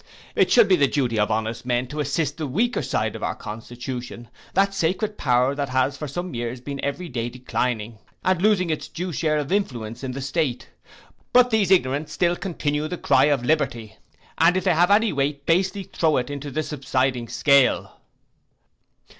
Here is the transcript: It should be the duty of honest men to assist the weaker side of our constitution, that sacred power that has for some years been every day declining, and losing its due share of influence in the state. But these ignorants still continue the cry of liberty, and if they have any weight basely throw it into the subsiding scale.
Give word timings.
It 0.35 0.49
should 0.51 0.67
be 0.67 0.75
the 0.77 0.87
duty 0.87 1.19
of 1.19 1.29
honest 1.29 1.63
men 1.63 1.85
to 1.89 1.99
assist 1.99 2.37
the 2.37 2.47
weaker 2.47 2.81
side 2.81 3.15
of 3.15 3.21
our 3.21 3.35
constitution, 3.35 4.29
that 4.55 4.73
sacred 4.73 5.15
power 5.15 5.53
that 5.53 5.69
has 5.69 5.95
for 5.95 6.07
some 6.07 6.33
years 6.33 6.59
been 6.59 6.83
every 6.83 7.07
day 7.07 7.29
declining, 7.29 7.99
and 8.25 8.41
losing 8.41 8.71
its 8.71 8.87
due 8.87 9.13
share 9.13 9.37
of 9.37 9.51
influence 9.51 10.03
in 10.03 10.13
the 10.13 10.19
state. 10.21 10.69
But 11.33 11.51
these 11.51 11.69
ignorants 11.69 12.13
still 12.13 12.35
continue 12.35 12.87
the 12.87 12.97
cry 12.97 13.25
of 13.25 13.43
liberty, 13.45 13.97
and 14.39 14.57
if 14.57 14.63
they 14.63 14.73
have 14.73 14.89
any 14.89 15.13
weight 15.13 15.45
basely 15.45 15.83
throw 15.83 16.17
it 16.17 16.31
into 16.31 16.49
the 16.49 16.63
subsiding 16.63 17.27
scale. 17.27 17.99